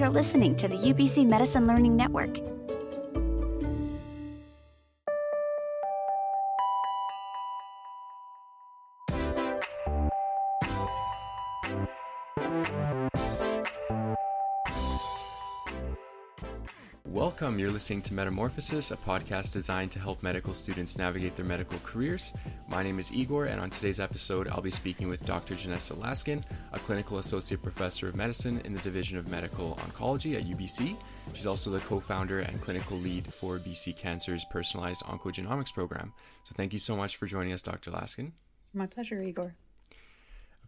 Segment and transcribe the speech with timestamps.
[0.00, 2.38] You're listening to the UBC Medicine Learning Network.
[17.60, 22.32] You're listening to Metamorphosis, a podcast designed to help medical students navigate their medical careers.
[22.68, 25.54] My name is Igor, and on today's episode, I'll be speaking with Dr.
[25.54, 26.42] Janessa Laskin,
[26.72, 30.96] a clinical associate professor of medicine in the Division of Medical Oncology at UBC.
[31.34, 36.14] She's also the co founder and clinical lead for BC Cancer's personalized oncogenomics program.
[36.44, 37.90] So, thank you so much for joining us, Dr.
[37.90, 38.32] Laskin.
[38.72, 39.54] My pleasure, Igor.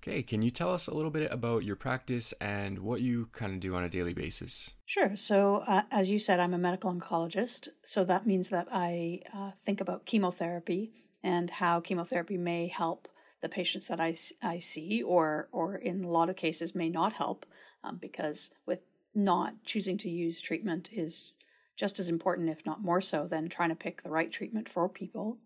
[0.05, 3.55] Okay, can you tell us a little bit about your practice and what you kind
[3.55, 4.75] of do on a daily basis?
[4.85, 5.15] Sure.
[5.15, 7.69] So, uh, as you said, I'm a medical oncologist.
[7.85, 10.91] So, that means that I uh, think about chemotherapy
[11.23, 13.07] and how chemotherapy may help
[13.43, 17.13] the patients that I, I see, or, or in a lot of cases, may not
[17.13, 17.47] help
[17.85, 18.81] um, because with
[19.15, 21.33] not choosing to use treatment is
[21.77, 24.89] just as important, if not more so, than trying to pick the right treatment for
[24.89, 25.39] people.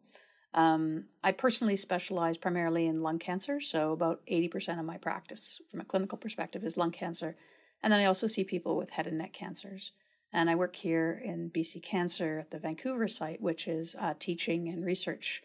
[0.56, 5.80] Um, I personally specialize primarily in lung cancer, so about 80% of my practice from
[5.80, 7.36] a clinical perspective is lung cancer.
[7.82, 9.92] And then I also see people with head and neck cancers.
[10.32, 14.68] And I work here in BC Cancer at the Vancouver site, which is a teaching
[14.68, 15.42] and research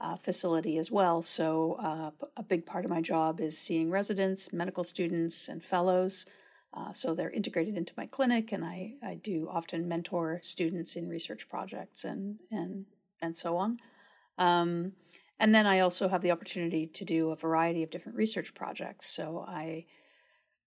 [0.00, 1.22] uh, facility as well.
[1.22, 6.24] So, uh, a big part of my job is seeing residents, medical students, and fellows.
[6.72, 11.08] Uh, so, they're integrated into my clinic, and I, I do often mentor students in
[11.08, 12.86] research projects and, and,
[13.20, 13.78] and so on.
[14.38, 14.92] Um,
[15.40, 19.06] and then I also have the opportunity to do a variety of different research projects.
[19.06, 19.86] So I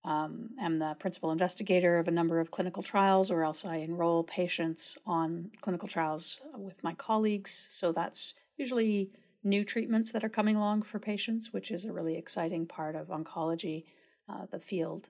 [0.04, 4.24] um, am the principal investigator of a number of clinical trials, or else I enroll
[4.24, 7.68] patients on clinical trials with my colleagues.
[7.70, 9.12] So that's usually
[9.44, 13.08] new treatments that are coming along for patients, which is a really exciting part of
[13.08, 13.84] oncology.
[14.30, 15.10] Uh, the field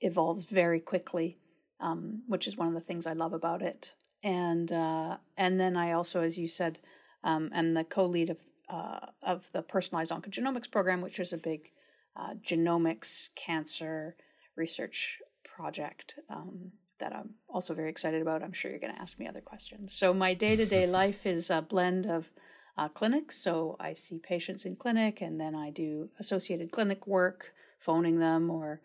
[0.00, 1.38] evolves very quickly,
[1.80, 3.94] um, which is one of the things I love about it.
[4.22, 6.80] And uh, and then I also, as you said,
[7.24, 11.70] um, and the co-lead of uh, of the personalized oncogenomics program, which is a big
[12.16, 14.16] uh, genomics cancer
[14.56, 18.42] research project um, that I'm also very excited about.
[18.42, 19.92] I'm sure you're going to ask me other questions.
[19.92, 22.30] So my day-to-day life is a blend of
[22.78, 23.36] uh, clinics.
[23.38, 28.50] So I see patients in clinic, and then I do associated clinic work, phoning them
[28.50, 28.80] or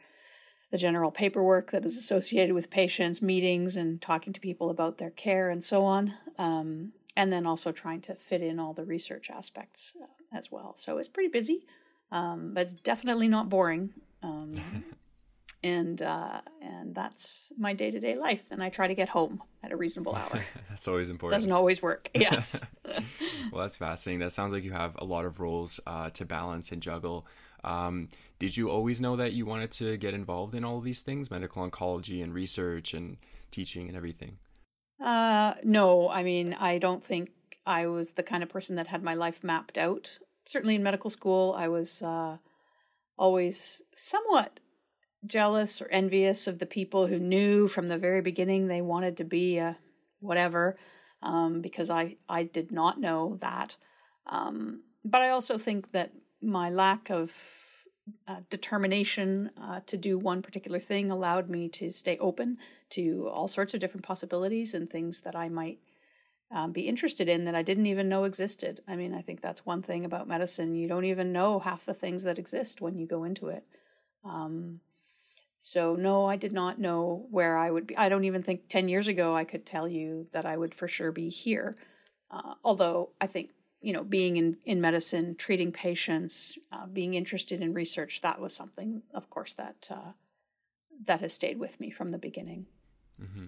[0.71, 5.09] the general paperwork that is associated with patients, meetings, and talking to people about their
[5.09, 6.13] care and so on.
[6.37, 10.05] Um, and then also trying to fit in all the research aspects uh,
[10.37, 10.73] as well.
[10.75, 11.65] So it's pretty busy,
[12.11, 13.91] um, but it's definitely not boring.
[14.23, 14.55] Um,
[15.63, 18.43] and uh, and that's my day to day life.
[18.51, 20.41] And I try to get home at a reasonable hour.
[20.69, 21.39] that's always important.
[21.39, 22.09] Doesn't always work.
[22.15, 22.63] Yes.
[23.51, 24.19] well, that's fascinating.
[24.19, 27.25] That sounds like you have a lot of roles uh, to balance and juggle.
[27.63, 31.01] Um, did you always know that you wanted to get involved in all of these
[31.01, 33.17] things, medical oncology and research and
[33.51, 34.37] teaching and everything?
[35.01, 37.31] Uh, no, I mean, I don't think
[37.65, 40.19] I was the kind of person that had my life mapped out.
[40.45, 42.37] Certainly in medical school, I was uh,
[43.17, 44.59] always somewhat
[45.25, 49.23] jealous or envious of the people who knew from the very beginning they wanted to
[49.23, 49.77] be a
[50.19, 50.77] whatever,
[51.23, 53.77] um, because I, I did not know that.
[54.27, 57.31] Um, but I also think that my lack of
[58.27, 62.57] uh, determination uh, to do one particular thing allowed me to stay open
[62.89, 65.79] to all sorts of different possibilities and things that I might
[66.51, 68.81] um, be interested in that I didn't even know existed.
[68.87, 70.75] I mean, I think that's one thing about medicine.
[70.75, 73.63] You don't even know half the things that exist when you go into it.
[74.25, 74.81] Um,
[75.59, 77.95] so, no, I did not know where I would be.
[77.95, 80.87] I don't even think 10 years ago I could tell you that I would for
[80.87, 81.77] sure be here.
[82.29, 83.51] Uh, although I think
[83.81, 88.55] you know, being in, in medicine, treating patients, uh, being interested in research, that was
[88.55, 90.11] something, of course, that uh,
[91.03, 92.67] that has stayed with me from the beginning.
[93.21, 93.47] Mm-hmm.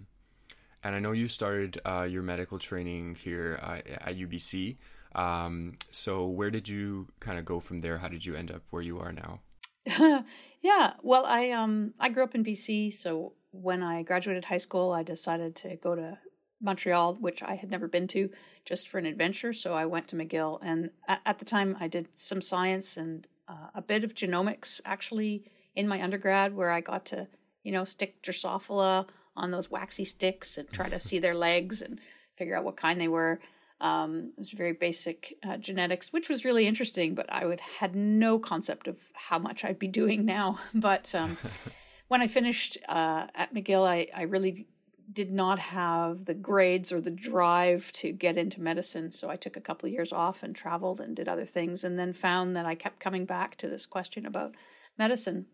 [0.83, 4.77] And I know you started uh, your medical training here uh, at UBC.
[5.15, 7.99] Um, so where did you kind of go from there?
[7.99, 9.39] How did you end up where you are now?
[10.61, 14.91] yeah, well, I um I grew up in BC, so when I graduated high school,
[14.91, 16.17] I decided to go to
[16.63, 18.29] Montreal, which I had never been to,
[18.65, 19.53] just for an adventure.
[19.53, 23.67] So I went to McGill, and at, the time I did some science and uh,
[23.75, 25.43] a bit of genomics actually
[25.75, 27.27] in my undergrad, where I got to
[27.63, 31.99] you know stick Drosophila on those waxy sticks and try to see their legs and
[32.35, 33.39] figure out what kind they were.
[33.81, 37.95] Um, it was very basic uh, genetics, which was really interesting, but I would had
[37.95, 40.59] no concept of how much I'd be doing now.
[40.73, 41.37] But um,
[42.07, 44.67] when I finished uh, at McGill, I, I really
[45.11, 49.11] did not have the grades or the drive to get into medicine.
[49.11, 51.99] So I took a couple of years off and traveled and did other things, and
[51.99, 54.55] then found that I kept coming back to this question about
[54.97, 55.47] medicine.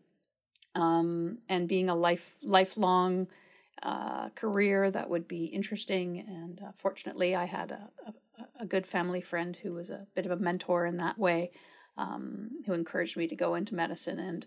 [0.76, 3.28] um, and being a life lifelong
[3.84, 6.20] uh, career that would be interesting.
[6.20, 10.26] And uh, fortunately, I had a, a, a, good family friend who was a bit
[10.26, 11.52] of a mentor in that way,
[11.98, 14.20] um, who encouraged me to go into medicine.
[14.20, 14.46] And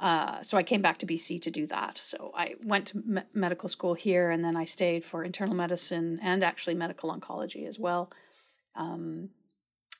[0.00, 1.96] uh, so I came back to BC to do that.
[1.96, 6.18] So I went to me- medical school here, and then I stayed for internal medicine
[6.22, 8.10] and actually medical oncology as well.
[8.74, 9.30] Um,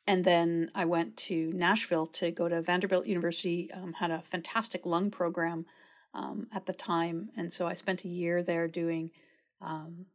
[0.06, 4.85] and then I went to Nashville to go to Vanderbilt University, um, had a fantastic
[4.85, 5.64] lung program
[6.12, 7.31] um, at the time.
[7.37, 9.11] And so I spent a year there doing
[9.62, 10.06] um,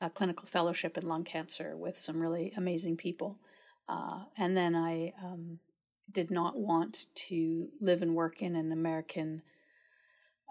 [0.00, 3.38] a clinical fellowship in lung cancer with some really amazing people.
[3.88, 5.58] Uh, and then I um,
[6.12, 9.42] did not want to live and work in an American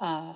[0.02, 0.34] uh,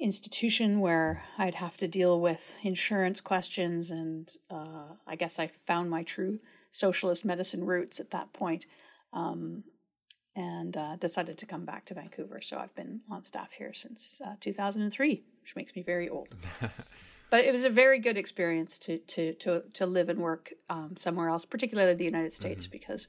[0.00, 3.90] institution where I'd have to deal with insurance questions.
[3.90, 6.40] And uh, I guess I found my true
[6.70, 8.66] socialist medicine roots at that point,
[9.12, 9.62] um,
[10.36, 12.40] and uh, decided to come back to Vancouver.
[12.40, 16.34] So I've been on staff here since uh, 2003, which makes me very old.
[17.30, 20.96] but it was a very good experience to to to to live and work um,
[20.96, 22.72] somewhere else, particularly the United States, mm-hmm.
[22.72, 23.06] because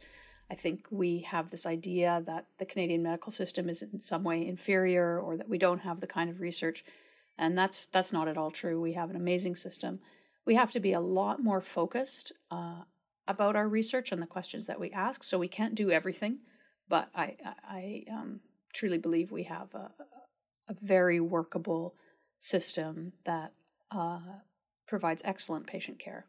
[0.50, 4.46] I think we have this idea that the Canadian medical system is in some way
[4.46, 6.84] inferior, or that we don't have the kind of research,
[7.38, 8.80] and that's that's not at all true.
[8.80, 10.00] We have an amazing system.
[10.46, 12.84] We have to be a lot more focused uh,
[13.28, 15.24] about our research and the questions that we ask.
[15.24, 16.40] So we can't do everything,
[16.88, 18.42] but I I um,
[18.74, 19.92] truly believe we have a,
[20.70, 21.96] a very workable
[22.38, 23.54] system that
[23.90, 24.20] uh,
[24.88, 26.28] provides excellent patient care.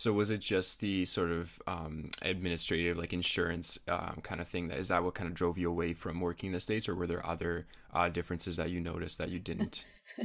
[0.00, 4.68] So was it just the sort of um, administrative, like insurance um, kind of thing?
[4.68, 6.94] That is that what kind of drove you away from working in the states, or
[6.94, 9.84] were there other uh, differences that you noticed that you didn't?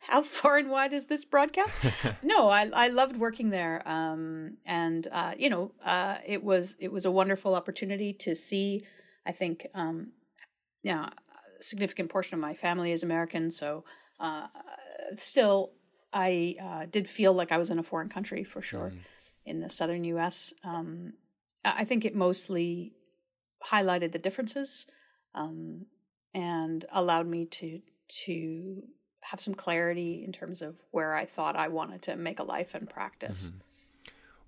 [0.00, 1.78] How far and wide is this broadcast?
[2.22, 6.92] no, I I loved working there, um, and uh, you know, uh, it was it
[6.92, 8.82] was a wonderful opportunity to see.
[9.24, 10.08] I think, um,
[10.82, 11.08] yeah,
[11.58, 13.84] a significant portion of my family is American, so
[14.20, 14.48] uh,
[15.14, 15.72] still
[16.16, 18.98] I uh, did feel like I was in a foreign country for sure mm.
[19.44, 20.54] in the southern U.S.
[20.64, 21.12] Um,
[21.62, 22.92] I think it mostly
[23.70, 24.86] highlighted the differences
[25.34, 25.84] um,
[26.32, 27.80] and allowed me to
[28.24, 28.82] to
[29.20, 32.74] have some clarity in terms of where I thought I wanted to make a life
[32.74, 33.48] and practice.
[33.48, 33.58] Mm-hmm.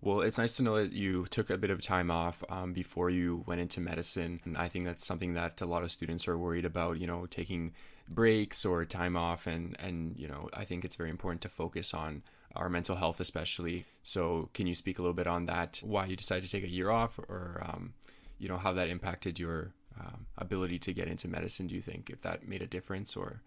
[0.01, 3.11] Well, it's nice to know that you took a bit of time off um, before
[3.11, 4.41] you went into medicine.
[4.45, 7.27] And I think that's something that a lot of students are worried about, you know,
[7.27, 7.73] taking
[8.09, 11.93] breaks or time off and and you know i think it's very important to focus
[11.93, 12.23] on
[12.57, 13.85] our mental health especially.
[14.03, 16.71] So can you speak a little bit on that why you decided to take a
[16.71, 17.95] year off or um,
[18.39, 22.11] you know how that impacted your um, ability to get into medicine do you think
[22.11, 23.43] if that made a difference or?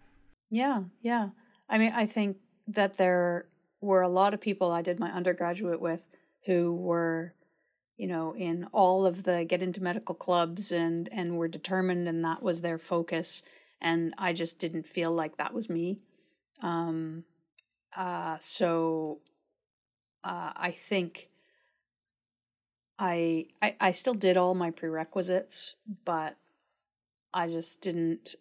[0.50, 1.30] Yeah yeah.
[1.68, 2.38] I mean i think
[2.68, 3.46] that there
[3.80, 6.06] were a lot of people i did my undergraduate with
[6.46, 7.34] who were
[7.96, 12.24] you know in all of the get into medical clubs and and were determined and
[12.24, 13.42] that was their focus
[13.82, 15.98] and I just didn't feel like that was me.
[16.62, 17.24] Um,
[17.94, 19.18] uh, so
[20.24, 21.28] uh, I think
[22.98, 25.74] I, I I still did all my prerequisites,
[26.04, 26.36] but
[27.34, 28.36] I just didn't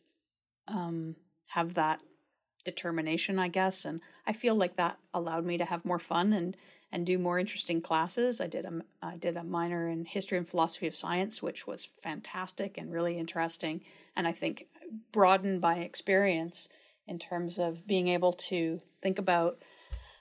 [0.67, 1.15] um,
[1.47, 1.99] have that
[2.63, 6.55] determination, I guess, and I feel like that allowed me to have more fun and
[6.93, 8.39] and do more interesting classes.
[8.39, 11.83] I did a I did a minor in history and philosophy of science, which was
[11.85, 13.81] fantastic and really interesting,
[14.15, 14.67] and I think
[15.11, 16.69] broadened by experience
[17.07, 19.61] in terms of being able to think about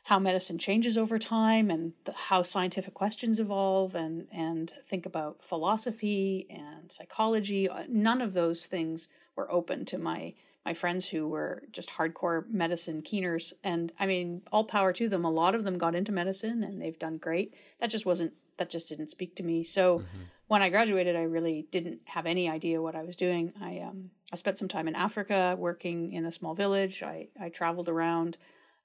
[0.05, 5.43] how medicine changes over time and the, how scientific questions evolve and and think about
[5.43, 7.69] philosophy and psychology.
[7.69, 12.49] Uh, none of those things were open to my my friends who were just hardcore
[12.51, 16.13] medicine keeners and i mean all power to them a lot of them got into
[16.13, 19.99] medicine and they've done great that just wasn't that just didn't speak to me so
[19.99, 23.53] mm-hmm when I graduated, I really didn't have any idea what I was doing.
[23.63, 27.05] I um, I spent some time in Africa working in a small village.
[27.05, 28.37] I I traveled around.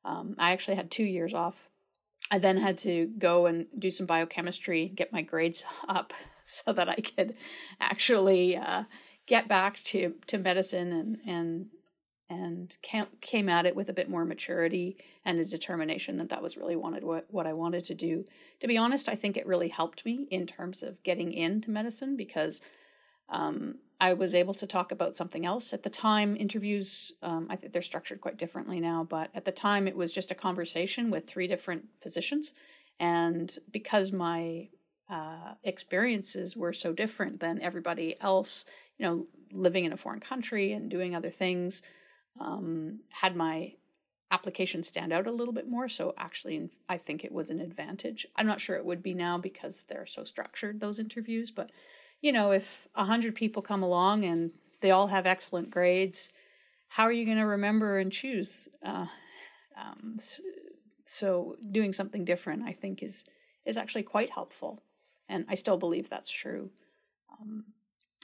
[0.03, 1.67] Um, I actually had two years off.
[2.29, 6.13] I then had to go and do some biochemistry, get my grades up,
[6.43, 7.33] so that I could
[7.81, 8.83] actually uh,
[9.27, 11.67] get back to to medicine and and
[12.27, 12.77] and
[13.21, 16.75] came at it with a bit more maturity and a determination that that was really
[16.75, 18.25] wanted what, what I wanted to do.
[18.61, 22.17] To be honest, I think it really helped me in terms of getting into medicine
[22.17, 22.61] because
[23.29, 25.71] um, I was able to talk about something else.
[25.71, 29.51] At the time, interviews, um, I think they're structured quite differently now, but at the
[29.51, 32.53] time it was just a conversation with three different physicians.
[32.99, 34.69] And because my
[35.09, 38.65] uh, experiences were so different than everybody else,
[38.97, 41.83] you know, living in a foreign country and doing other things,
[42.39, 43.73] um, had my
[44.31, 45.87] application stand out a little bit more.
[45.87, 48.25] So actually, I think it was an advantage.
[48.35, 51.51] I'm not sure it would be now because they're so structured, those interviews.
[51.51, 51.71] But,
[52.21, 56.31] you know, if a 100 people come along and they all have excellent grades,
[56.89, 58.67] how are you going to remember and choose?
[58.83, 59.05] Uh,
[59.77, 60.17] um,
[61.05, 63.25] so doing something different, I think, is
[63.65, 64.83] is actually quite helpful,
[65.27, 66.69] and I still believe that's true.
[67.31, 67.65] Um,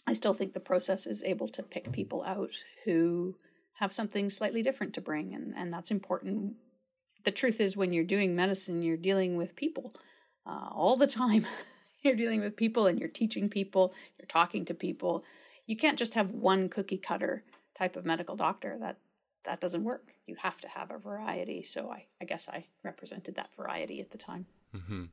[0.08, 2.52] I still think the process is able to pick people out
[2.86, 3.36] who
[3.74, 6.56] have something slightly different to bring, and and that's important.
[7.24, 9.94] The truth is, when you're doing medicine, you're dealing with people
[10.46, 11.46] uh, all the time.
[12.04, 13.94] you're dealing with people, and you're teaching people.
[14.20, 15.24] You're talking to people.
[15.66, 17.44] You can't just have one cookie cutter
[17.76, 18.78] type of medical doctor.
[18.80, 18.98] That
[19.46, 20.14] that doesn't work.
[20.26, 21.64] You have to have a variety.
[21.64, 24.46] So I, I guess I represented that variety at the time.
[24.76, 25.06] Mm-hmm.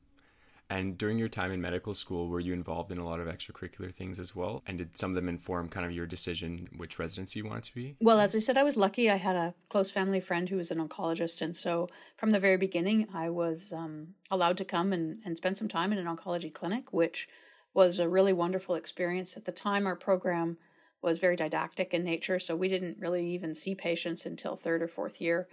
[0.70, 3.94] And during your time in medical school, were you involved in a lot of extracurricular
[3.94, 4.62] things as well?
[4.66, 7.74] And did some of them inform kind of your decision which residency you wanted to
[7.74, 7.96] be?
[8.00, 9.10] Well, as I said, I was lucky.
[9.10, 11.40] I had a close family friend who was an oncologist.
[11.40, 15.56] And so from the very beginning, I was um, allowed to come and, and spend
[15.56, 17.28] some time in an oncology clinic, which
[17.72, 19.38] was a really wonderful experience.
[19.38, 20.58] At the time, our program
[21.00, 24.88] was very didactic in nature, so we didn't really even see patients until third or
[24.88, 25.48] fourth year.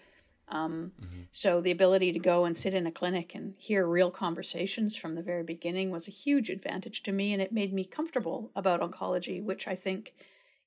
[0.47, 1.21] Um, mm-hmm.
[1.31, 5.15] So the ability to go and sit in a clinic and hear real conversations from
[5.15, 8.81] the very beginning was a huge advantage to me, and it made me comfortable about
[8.81, 10.13] oncology, which I think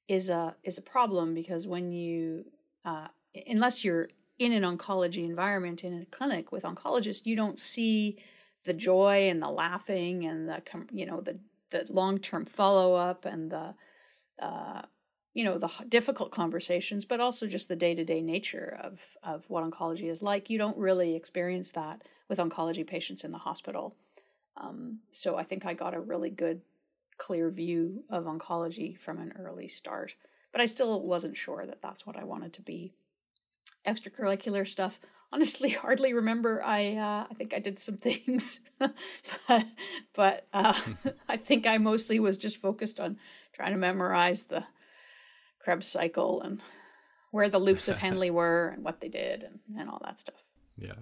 [0.08, 2.46] is a is a problem because when you
[2.84, 3.08] uh,
[3.46, 4.08] unless you're
[4.38, 8.18] in an oncology environment in a clinic with oncologists, you don't see
[8.64, 11.38] the joy and the laughing and the you know the
[11.70, 13.74] the long term follow up and the
[14.40, 14.82] uh,
[15.34, 20.10] you know the difficult conversations but also just the day-to-day nature of of what oncology
[20.10, 20.50] is like.
[20.50, 23.94] You don't really experience that with oncology patients in the hospital.
[24.56, 26.62] Um, so i think i got a really good
[27.16, 30.14] clear view of oncology from an early start
[30.52, 32.92] but i still wasn't sure that that's what i wanted to be.
[33.86, 34.98] Extracurricular stuff
[35.32, 36.62] honestly hardly remember.
[36.64, 39.66] I uh, i think i did some things but
[40.14, 40.78] but uh,
[41.28, 43.16] i think i mostly was just focused on
[43.52, 44.64] trying to memorize the
[45.58, 46.60] Krebs cycle and
[47.30, 50.42] where the loops of Henle were and what they did and, and all that stuff.
[50.76, 50.92] Yeah.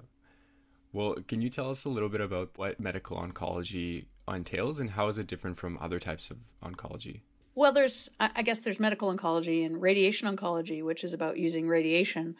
[0.93, 5.09] Well, can you tell us a little bit about what medical oncology entails and how
[5.09, 7.21] is it different from other types of oncology?
[7.55, 12.37] Well, there's, I guess, there's medical oncology and radiation oncology, which is about using radiation.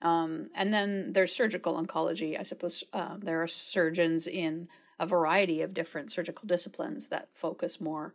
[0.00, 2.38] Um, and then there's surgical oncology.
[2.38, 4.68] I suppose uh, there are surgeons in
[4.98, 8.14] a variety of different surgical disciplines that focus more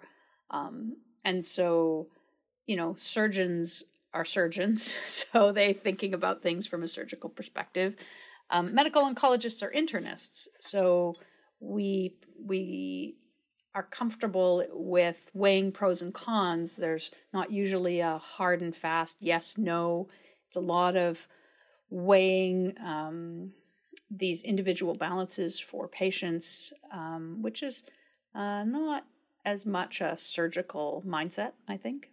[0.49, 2.07] um, and so,
[2.69, 3.83] you know, surgeons
[4.13, 4.83] are surgeons,
[5.33, 7.95] so they thinking about things from a surgical perspective.
[8.51, 11.15] Um, medical oncologists are internists, so
[11.59, 13.15] we we
[13.73, 16.75] are comfortable with weighing pros and cons.
[16.75, 20.07] There's not usually a hard and fast yes no.
[20.47, 21.27] It's a lot of
[21.89, 23.53] weighing um,
[24.11, 27.81] these individual balances for patients, um, which is
[28.35, 29.05] uh, not
[29.43, 32.09] as much a surgical mindset, I think.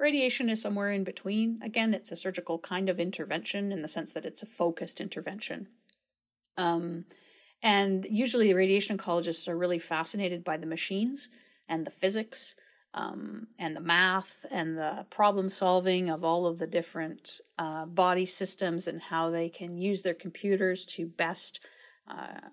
[0.00, 1.60] Radiation is somewhere in between.
[1.62, 5.68] Again, it's a surgical kind of intervention in the sense that it's a focused intervention.
[6.56, 7.04] Um,
[7.62, 11.28] and usually, radiation oncologists are really fascinated by the machines
[11.68, 12.54] and the physics
[12.94, 18.24] um, and the math and the problem solving of all of the different uh, body
[18.24, 21.60] systems and how they can use their computers to best
[22.08, 22.48] uh,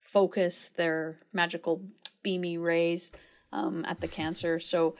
[0.00, 1.82] focus their magical
[2.22, 3.12] beamy rays
[3.52, 4.58] um, at the cancer.
[4.58, 4.96] So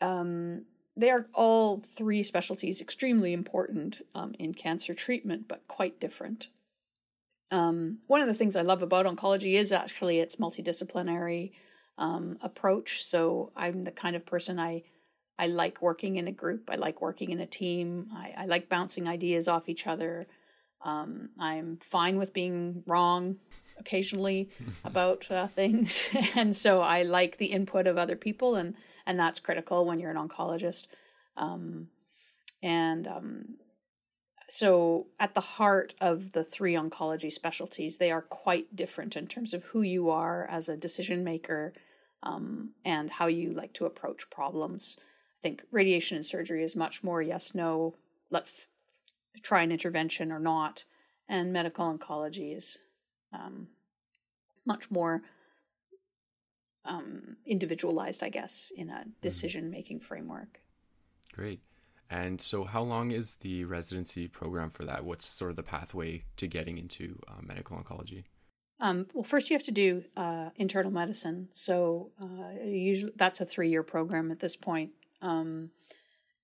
[0.00, 0.64] um,
[0.96, 6.48] they are all three specialties extremely important um, in cancer treatment, but quite different.
[7.50, 11.52] Um, one of the things I love about oncology is actually its multidisciplinary
[11.98, 13.04] um, approach.
[13.04, 14.84] So I'm the kind of person I
[15.38, 16.70] I like working in a group.
[16.72, 18.08] I like working in a team.
[18.14, 20.26] I, I like bouncing ideas off each other.
[20.82, 23.36] Um, I'm fine with being wrong
[23.78, 24.50] occasionally
[24.84, 28.74] about uh, things, and so I like the input of other people, and
[29.06, 30.86] and that's critical when you're an oncologist.
[31.36, 31.88] Um,
[32.62, 33.56] and um,
[34.48, 39.52] so, at the heart of the three oncology specialties, they are quite different in terms
[39.52, 41.72] of who you are as a decision maker
[42.22, 44.96] um, and how you like to approach problems.
[44.98, 47.96] I think radiation and surgery is much more yes, no,
[48.30, 48.68] let's
[49.42, 50.84] try an intervention or not.
[51.28, 52.78] And medical oncology is
[53.38, 53.68] um,
[54.64, 55.22] much more
[56.84, 59.10] um, individualized, I guess, in a mm-hmm.
[59.20, 60.60] decision making framework.
[61.32, 61.60] Great.
[62.08, 65.04] And so, how long is the residency program for that?
[65.04, 68.24] What's sort of the pathway to getting into uh, medical oncology?
[68.78, 71.48] Um, well, first you have to do uh, internal medicine.
[71.50, 74.90] So, uh, usually that's a three year program at this point.
[75.20, 75.70] Um,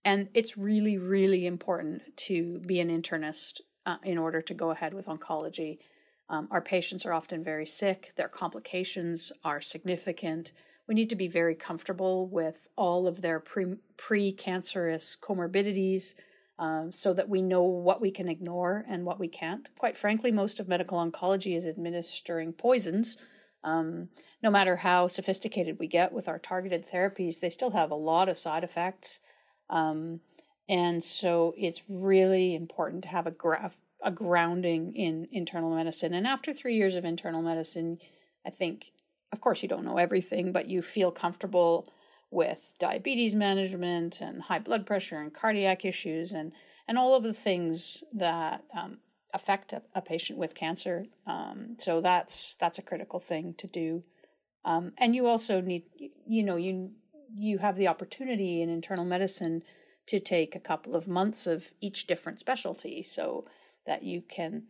[0.05, 4.95] and it's really, really important to be an internist uh, in order to go ahead
[4.95, 5.79] with oncology.
[6.33, 10.53] Um, our patients are often very sick, their complications are significant.
[10.89, 16.15] We need to be very comfortable with all of their pre cancerous comorbidities.
[16.59, 19.69] um, so that we know what we can ignore and what we can't.
[19.79, 23.17] Quite frankly, most of medical oncology is administering poisons.
[23.65, 24.09] Um,
[24.43, 28.29] no matter how sophisticated we get with our targeted therapies, they still have a lot
[28.29, 29.21] of side effects.
[29.71, 30.21] Um,
[30.69, 33.73] and so it's really important to have a, gra-
[34.03, 36.15] a grounding in internal medicine.
[36.15, 37.99] And after three years of internal medicine,
[38.47, 38.93] I think,
[39.33, 41.93] of course, you don't know everything, but you feel comfortable
[42.31, 46.53] with diabetes management and high blood pressure and cardiac issues and,
[46.89, 48.99] and all of the things that um,
[49.35, 51.07] affect a, a, patient with cancer.
[51.27, 54.03] Um, so that's that's a critical thing to do.
[54.65, 55.85] Um, and you also need,
[56.27, 56.93] you know, you
[57.35, 59.63] you have the opportunity in internal medicine
[60.07, 63.45] to take a couple of months of each different specialty, so
[63.87, 64.65] that you can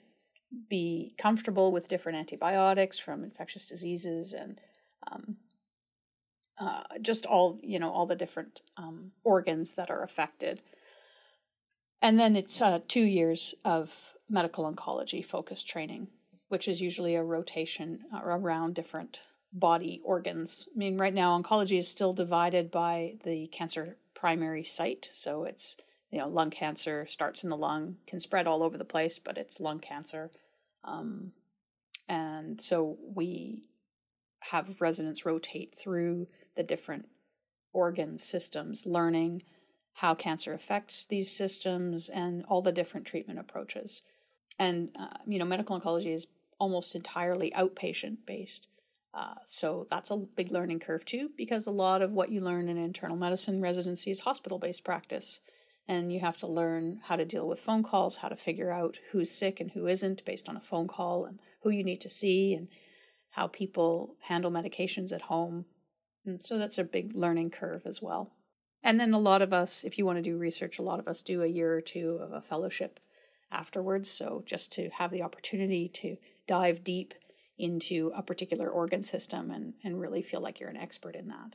[0.68, 4.60] be comfortable with different antibiotics from infectious diseases and
[5.10, 5.36] um,
[6.58, 10.62] uh, just all you know all the different um, organs that are affected.
[12.00, 16.08] And then it's uh, two years of medical oncology focused training
[16.52, 19.22] which is usually a rotation around different
[19.54, 20.68] body organs.
[20.74, 25.78] I mean right now oncology is still divided by the cancer primary site so it's
[26.12, 29.36] you know lung cancer starts in the lung can spread all over the place but
[29.36, 30.30] it's lung cancer
[30.84, 31.32] um,
[32.08, 33.62] and so we
[34.50, 36.26] have residents rotate through
[36.56, 37.08] the different
[37.72, 39.42] organ systems, learning
[39.94, 44.02] how cancer affects these systems and all the different treatment approaches.
[44.58, 46.26] And, uh, you know, medical oncology is
[46.58, 48.66] almost entirely outpatient based.
[49.14, 52.68] Uh, so that's a big learning curve too, because a lot of what you learn
[52.68, 55.40] in internal medicine residency is hospital based practice.
[55.88, 58.98] And you have to learn how to deal with phone calls, how to figure out
[59.10, 62.08] who's sick and who isn't based on a phone call, and who you need to
[62.08, 62.68] see, and
[63.30, 65.64] how people handle medications at home.
[66.24, 68.32] And so that's a big learning curve as well.
[68.82, 71.08] And then a lot of us, if you want to do research, a lot of
[71.08, 73.00] us do a year or two of a fellowship
[73.50, 74.10] afterwards.
[74.10, 77.14] So just to have the opportunity to dive deep
[77.58, 81.54] into a particular organ system and, and really feel like you're an expert in that.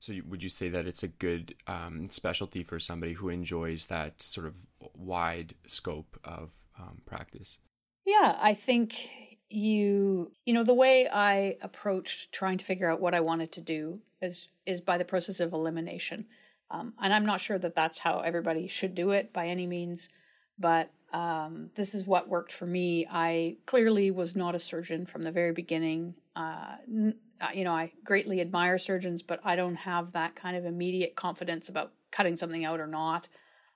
[0.00, 4.22] So, would you say that it's a good um, specialty for somebody who enjoys that
[4.22, 7.58] sort of wide scope of um, practice?
[8.06, 9.08] Yeah, I think
[9.50, 13.62] you you know the way i approached trying to figure out what i wanted to
[13.62, 16.26] do is is by the process of elimination.
[16.70, 20.10] Um, and i'm not sure that that's how everybody should do it by any means
[20.58, 23.06] but um, this is what worked for me.
[23.10, 27.72] I clearly was not a surgeon from the very beginning uh, n- uh, you know
[27.72, 32.36] i greatly admire surgeons but i don't have that kind of immediate confidence about cutting
[32.36, 33.28] something out or not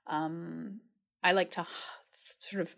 [0.07, 0.81] um,
[1.23, 1.67] i like to
[2.15, 2.77] sort of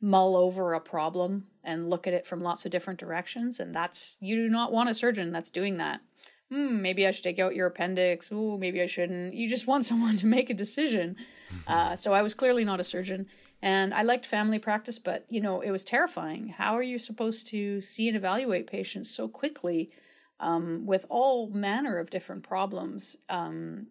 [0.00, 3.60] mull over a problem and look at it from lots of different directions.
[3.60, 6.00] And that's, you do not want a surgeon that's doing that.
[6.50, 8.32] Hmm, maybe I should take out your appendix.
[8.32, 9.34] Ooh, maybe I shouldn't.
[9.34, 11.16] You just want someone to make a decision.
[11.66, 13.26] Uh, so I was clearly not a surgeon.
[13.62, 16.48] And I liked family practice, but you know, it was terrifying.
[16.48, 19.90] How are you supposed to see and evaluate patients so quickly
[20.38, 23.16] um, with all manner of different problems?
[23.28, 23.88] Um,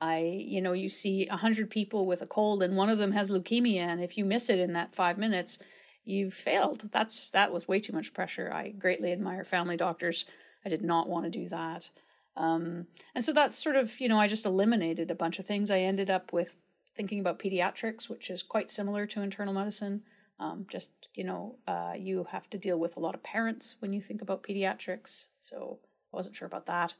[0.00, 3.12] I, you know, you see a hundred people with a cold and one of them
[3.12, 5.58] has leukemia, and if you miss it in that five minutes,
[6.04, 6.90] you've failed.
[6.92, 8.50] That's that was way too much pressure.
[8.52, 10.26] I greatly admire family doctors.
[10.64, 11.90] I did not want to do that.
[12.36, 15.70] Um, and so that's sort of, you know, I just eliminated a bunch of things.
[15.70, 16.56] I ended up with
[16.96, 20.02] thinking about pediatrics, which is quite similar to internal medicine.
[20.38, 23.92] Um, just, you know, uh, you have to deal with a lot of parents when
[23.92, 25.26] you think about pediatrics.
[25.40, 25.78] So
[26.12, 26.94] I wasn't sure about that.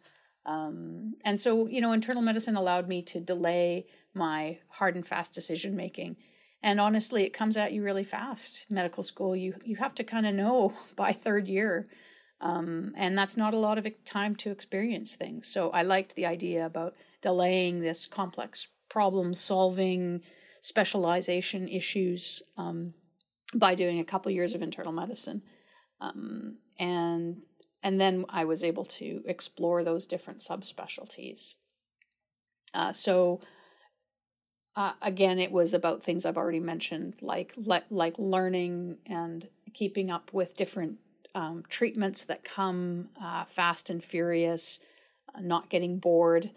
[0.47, 5.35] Um, and so, you know, internal medicine allowed me to delay my hard and fast
[5.35, 6.17] decision making.
[6.63, 8.67] And honestly, it comes at you really fast.
[8.71, 11.87] Medical school, you you have to kind of know by third year,
[12.41, 15.47] um, and that's not a lot of time to experience things.
[15.47, 20.23] So I liked the idea about delaying this complex problem solving,
[20.61, 22.95] specialization issues um,
[23.55, 25.43] by doing a couple years of internal medicine.
[26.01, 27.43] Um, and
[27.83, 31.55] and then I was able to explore those different subspecialties.
[32.75, 33.41] Uh, so
[34.75, 40.11] uh, again, it was about things I've already mentioned, like le- like learning and keeping
[40.11, 40.99] up with different
[41.35, 44.79] um, treatments that come uh, fast and furious,
[45.35, 46.51] uh, not getting bored,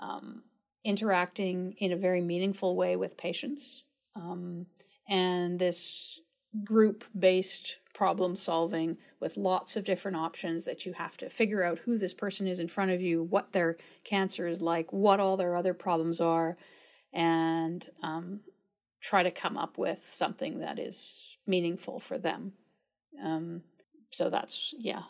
[0.00, 0.42] um,
[0.84, 3.84] interacting in a very meaningful way with patients,
[4.16, 4.66] um,
[5.08, 6.20] and this
[6.64, 11.78] group based problem solving with lots of different options that you have to figure out
[11.80, 15.36] who this person is in front of you, what their cancer is like, what all
[15.36, 16.56] their other problems are,
[17.12, 18.40] and um,
[19.02, 22.52] try to come up with something that is meaningful for them.
[23.22, 23.62] Um,
[24.10, 25.02] so that's, yeah,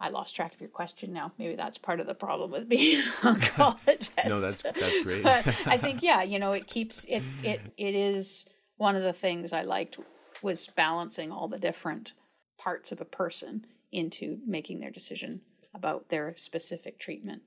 [0.00, 1.32] I lost track of your question now.
[1.38, 3.04] Maybe that's part of the problem with being an
[3.36, 4.28] oncologist.
[4.28, 5.22] no, that's that's great.
[5.22, 9.12] but I think yeah, you know, it keeps it it it is one of the
[9.12, 9.98] things I liked
[10.42, 12.12] was balancing all the different
[12.58, 15.40] parts of a person into making their decision
[15.74, 17.42] about their specific treatment.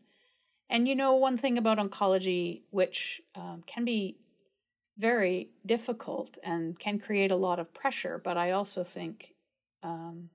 [0.70, 4.18] And you know, one thing about oncology, which um, can be
[4.98, 9.34] very difficult and can create a lot of pressure, but I also think
[9.84, 10.30] um,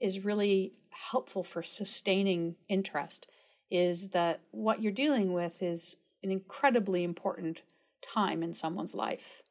[0.00, 3.26] is really helpful for sustaining interest,
[3.70, 7.62] is that what you're dealing with is an incredibly important
[8.02, 9.42] time in someone's life.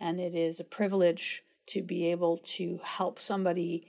[0.00, 3.86] And it is a privilege to be able to help somebody,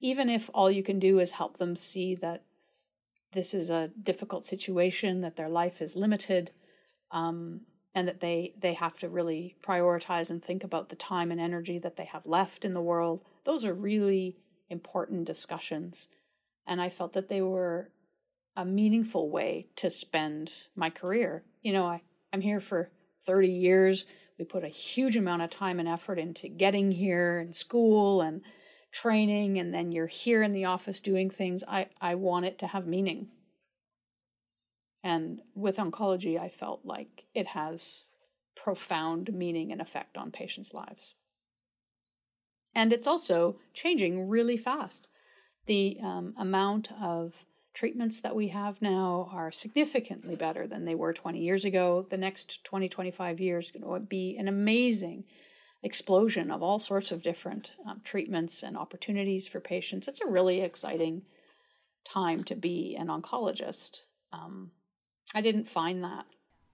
[0.00, 2.42] even if all you can do is help them see that
[3.32, 6.50] this is a difficult situation, that their life is limited,
[7.12, 7.60] um,
[7.94, 11.78] and that they they have to really prioritize and think about the time and energy
[11.78, 13.20] that they have left in the world.
[13.44, 14.36] Those are really
[14.70, 16.08] important discussions,
[16.66, 17.90] and I felt that they were
[18.56, 21.44] a meaningful way to spend my career.
[21.62, 22.02] You know, I,
[22.32, 22.90] I'm here for
[23.22, 24.06] 30 years.
[24.38, 28.42] We put a huge amount of time and effort into getting here and school and
[28.92, 31.62] training, and then you're here in the office doing things.
[31.68, 33.28] I, I want it to have meaning.
[35.02, 38.06] And with oncology, I felt like it has
[38.54, 41.14] profound meaning and effect on patients' lives.
[42.74, 45.08] And it's also changing really fast.
[45.66, 51.12] The um, amount of treatments that we have now are significantly better than they were
[51.12, 52.06] 20 years ago.
[52.08, 55.24] The next 20, 25 years going to be an amazing
[55.82, 60.08] explosion of all sorts of different um, treatments and opportunities for patients.
[60.08, 61.22] It's a really exciting
[62.04, 64.00] time to be an oncologist.
[64.32, 64.72] Um,
[65.34, 66.26] I didn't find that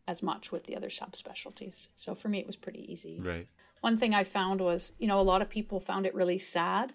[0.07, 1.89] as much with the other subspecialties.
[1.97, 3.21] So for me, it was pretty easy.
[3.21, 3.49] Right.
[3.81, 6.93] One thing I found was, you know, a lot of people found it really sad,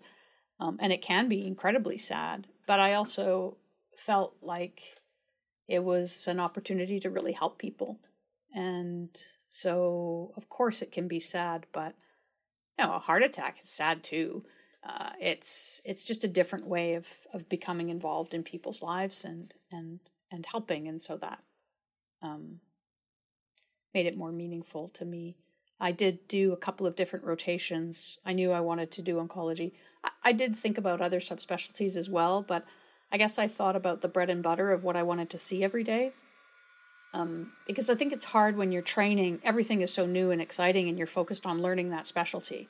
[0.59, 2.47] um, and it can be incredibly sad.
[2.67, 3.57] But I also
[3.95, 4.81] felt like
[5.67, 7.99] it was an opportunity to really help people.
[8.53, 9.09] And
[9.47, 11.93] so, of course, it can be sad, but
[12.77, 14.43] you know, a heart attack is sad too.
[14.83, 19.53] Uh, it's it's just a different way of of becoming involved in people's lives and
[19.71, 19.99] and
[20.31, 21.39] and helping, and so that
[22.21, 22.59] um,
[23.93, 25.35] made it more meaningful to me.
[25.79, 28.19] I did do a couple of different rotations.
[28.25, 29.71] I knew I wanted to do oncology.
[30.03, 32.65] I, I did think about other subspecialties as well, but
[33.11, 35.63] I guess I thought about the bread and butter of what I wanted to see
[35.63, 36.13] every day.
[37.13, 40.87] Um, because I think it's hard when you're training, everything is so new and exciting,
[40.87, 42.69] and you're focused on learning that specialty.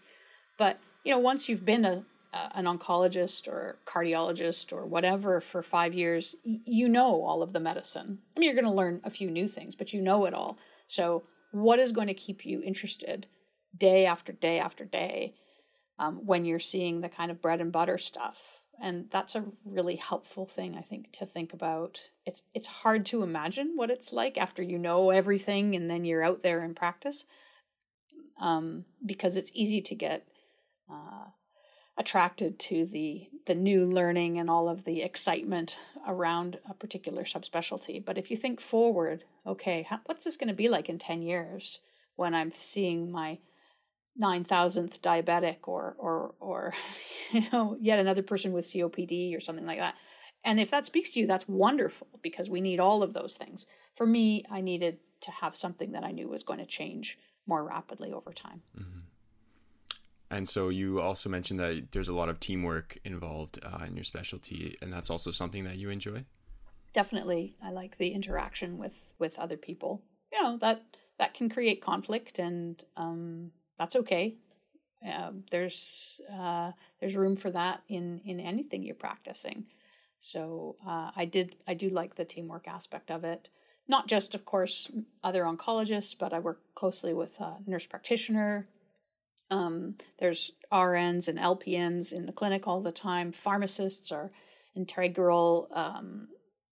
[0.58, 5.62] But you know, once you've been a, a an oncologist or cardiologist or whatever for
[5.62, 8.20] five years, y- you know all of the medicine.
[8.36, 10.58] I mean, you're going to learn a few new things, but you know it all.
[10.92, 13.28] So, what is going to keep you interested
[13.78, 15.36] day after day after day
[15.98, 18.62] um, when you're seeing the kind of bread and butter stuff?
[18.84, 23.22] and that's a really helpful thing i think to think about it's it's hard to
[23.22, 27.26] imagine what it's like after you know everything and then you're out there in practice
[28.40, 30.28] um, because it's easy to get
[30.92, 31.26] uh,
[32.02, 38.04] attracted to the the new learning and all of the excitement around a particular subspecialty
[38.04, 41.22] but if you think forward okay how, what's this going to be like in 10
[41.22, 41.80] years
[42.16, 43.38] when i'm seeing my
[44.18, 46.74] nine thousandth diabetic or or or
[47.32, 49.96] you know yet another person with COPD or something like that.
[50.44, 53.68] And if that speaks to you, that's wonderful because we need all of those things.
[53.94, 57.64] For me, I needed to have something that I knew was going to change more
[57.64, 58.64] rapidly over time.
[58.76, 59.00] Mm-hmm.
[60.32, 64.06] And so you also mentioned that there's a lot of teamwork involved uh, in your
[64.06, 66.24] specialty, and that's also something that you enjoy.
[66.94, 70.02] Definitely, I like the interaction with with other people.
[70.32, 70.84] You know that
[71.20, 74.38] that can create conflict, and um, that's okay.
[75.06, 79.66] Uh, there's uh, there's room for that in in anything you're practicing.
[80.18, 83.50] So uh, I did I do like the teamwork aspect of it.
[83.88, 84.90] Not just, of course,
[85.24, 88.68] other oncologists, but I work closely with a nurse practitioner.
[89.52, 93.32] Um, there's RNs and LPNs in the clinic all the time.
[93.32, 94.32] Pharmacists are
[94.76, 95.68] integral.
[95.74, 96.30] Um,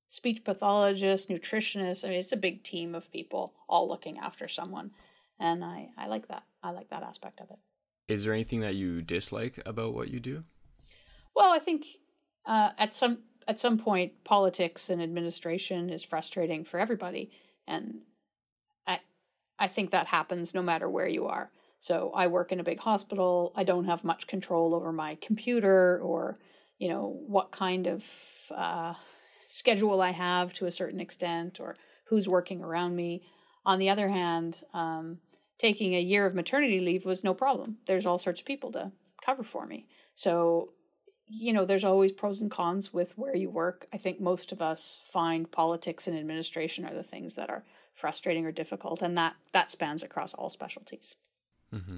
[0.07, 2.03] speech pathologists, nutritionists.
[2.03, 4.91] I mean, it's a big team of people all looking after someone,
[5.39, 6.43] and I I like that.
[6.63, 7.59] I like that aspect of it.
[8.07, 10.43] Is there anything that you dislike about what you do?
[11.35, 11.85] Well, I think
[12.45, 17.31] uh, at some at some point, politics and administration is frustrating for everybody,
[17.67, 17.99] and
[18.87, 18.99] I
[19.57, 21.51] I think that happens no matter where you are.
[21.79, 23.53] So I work in a big hospital.
[23.55, 26.37] I don't have much control over my computer or
[26.77, 28.05] you know what kind of
[28.55, 28.93] uh,
[29.47, 33.23] schedule I have to a certain extent or who's working around me.
[33.65, 35.19] On the other hand, um,
[35.57, 37.77] taking a year of maternity leave was no problem.
[37.85, 38.91] There's all sorts of people to
[39.23, 39.85] cover for me.
[40.13, 40.73] So,
[41.27, 43.85] you know, there's always pros and cons with where you work.
[43.93, 47.63] I think most of us find politics and administration are the things that are
[47.93, 51.15] frustrating or difficult, and that that spans across all specialties.
[51.73, 51.97] Mm-hmm.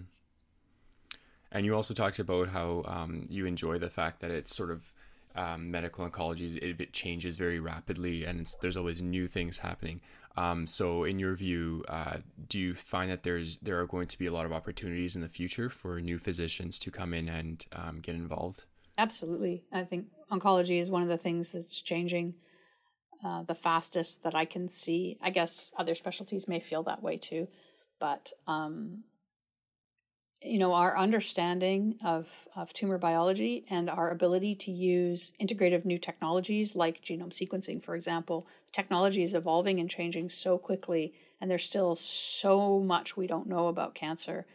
[1.52, 4.94] And you also talked about how um, you enjoy the fact that it's sort of
[5.36, 10.02] um, medical oncology it, it, changes very rapidly, and there's always new things happening.
[10.38, 14.20] Um, so, in your view, uh, do you find that there's there are going to
[14.20, 17.66] be a lot of opportunities in the future for new physicians to come in and
[17.74, 18.64] um, get involved?
[18.98, 19.64] Absolutely.
[19.72, 22.36] I think oncology is one of the things that's changing
[23.24, 25.18] uh, the fastest that I can see.
[25.22, 27.48] I guess other specialties may feel that way too,
[28.00, 29.04] but um,
[30.44, 36.00] you know our understanding of of tumor biology and our ability to use integrative new
[36.00, 41.66] technologies like genome sequencing, for example, technology is evolving and changing so quickly, and there's
[41.66, 44.46] still so much we don't know about cancer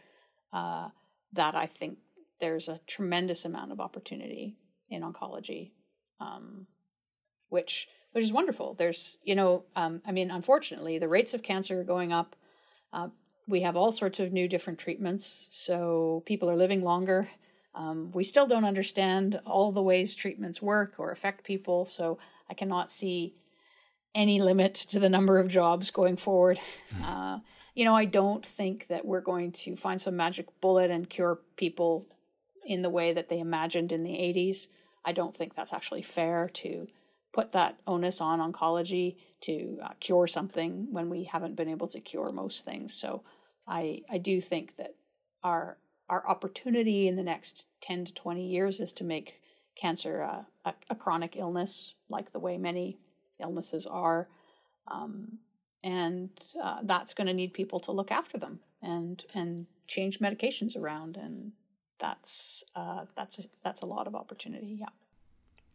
[0.51, 0.89] uh,
[1.31, 1.99] that I think
[2.39, 4.57] there's a tremendous amount of opportunity
[4.89, 5.71] in oncology,
[6.19, 6.67] um,
[7.49, 8.73] which which is wonderful.
[8.73, 12.35] There's you know, um, I mean, unfortunately, the rates of cancer are going up.
[12.91, 13.09] Uh,
[13.47, 17.29] we have all sorts of new different treatments, so people are living longer.
[17.73, 22.17] Um, we still don't understand all the ways treatments work or affect people, so
[22.49, 23.35] I cannot see
[24.15, 26.59] any limit to the number of jobs going forward.
[27.03, 27.39] Uh,
[27.75, 31.39] you know, I don't think that we're going to find some magic bullet and cure
[31.55, 32.07] people
[32.65, 34.67] in the way that they imagined in the 80s.
[35.05, 36.87] I don't think that's actually fair to
[37.31, 41.99] put that onus on oncology to uh, cure something when we haven't been able to
[41.99, 42.95] cure most things.
[42.95, 43.21] So
[43.67, 44.95] I I do think that
[45.43, 45.77] our
[46.09, 49.41] our opportunity in the next 10 to 20 years is to make
[49.75, 52.97] cancer a, a, chronic illness like the way many
[53.41, 54.29] illnesses are
[54.87, 55.39] um,
[55.83, 56.29] and
[56.63, 61.17] uh, that's going to need people to look after them and and change medications around
[61.17, 61.51] and
[61.99, 64.77] that's uh, that's a, that's a lot of opportunity.
[64.79, 64.87] Yeah.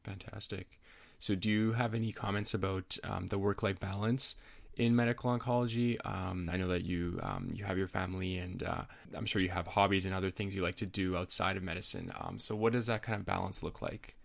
[0.05, 0.79] Fantastic.
[1.19, 4.35] So, do you have any comments about um, the work life balance
[4.77, 5.99] in medical oncology?
[6.05, 8.83] Um, I know that you um, you have your family, and uh,
[9.15, 12.13] I'm sure you have hobbies and other things you like to do outside of medicine.
[12.19, 14.17] Um, so, what does that kind of balance look like?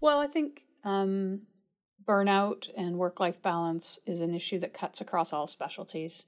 [0.00, 1.42] Well, I think um,
[2.04, 6.26] burnout and work life balance is an issue that cuts across all specialties.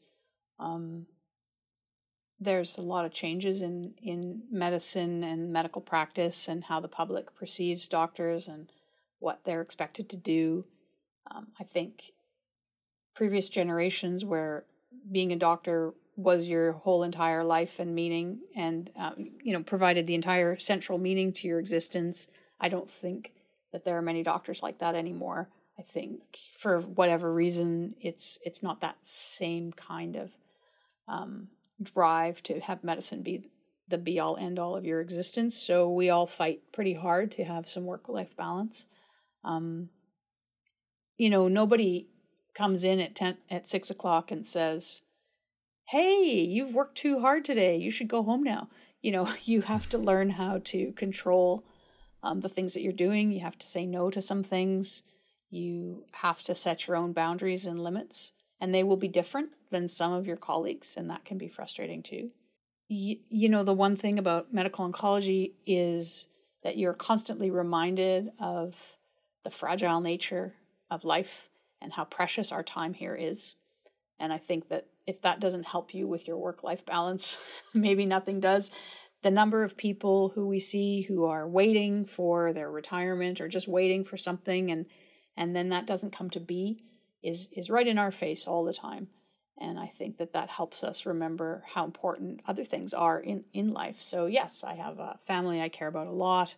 [0.58, 1.06] Um,
[2.40, 7.34] there's a lot of changes in in medicine and medical practice and how the public
[7.34, 8.70] perceives doctors and
[9.18, 10.64] what they're expected to do.
[11.30, 12.12] Um, I think
[13.14, 14.64] previous generations where
[15.10, 20.06] being a doctor was your whole entire life and meaning and um, you know provided
[20.06, 22.28] the entire central meaning to your existence
[22.60, 23.32] i don't think
[23.72, 26.20] that there are many doctors like that anymore i think
[26.56, 30.30] for whatever reason it's it's not that same kind of
[31.08, 31.48] um,
[31.82, 33.50] drive to have medicine be
[33.88, 35.54] the be all end all of your existence.
[35.56, 38.86] So we all fight pretty hard to have some work life balance.
[39.44, 39.90] Um,
[41.16, 42.08] you know, nobody
[42.54, 45.02] comes in at ten at six o'clock and says,
[45.88, 47.76] "Hey, you've worked too hard today.
[47.76, 48.68] You should go home now."
[49.02, 51.64] You know, you have to learn how to control
[52.22, 53.32] um, the things that you're doing.
[53.32, 55.02] You have to say no to some things.
[55.50, 59.86] You have to set your own boundaries and limits and they will be different than
[59.88, 62.30] some of your colleagues, and that can be frustrating too.
[62.88, 66.28] You, you know, the one thing about medical oncology is
[66.62, 68.96] that you're constantly reminded of
[69.42, 70.54] the fragile nature
[70.90, 71.50] of life
[71.84, 73.54] and how precious our time here is.
[74.18, 77.38] And I think that if that doesn't help you with your work life balance,
[77.74, 78.70] maybe nothing does.
[79.22, 83.68] The number of people who we see who are waiting for their retirement or just
[83.68, 84.86] waiting for something and
[85.36, 86.84] and then that doesn't come to be
[87.22, 89.08] is is right in our face all the time
[89.58, 93.72] and i think that that helps us remember how important other things are in in
[93.72, 96.54] life so yes i have a family i care about a lot